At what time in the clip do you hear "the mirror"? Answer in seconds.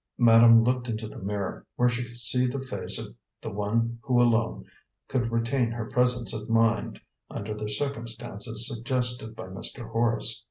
1.07-1.63